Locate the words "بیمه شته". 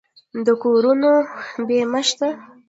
1.67-2.27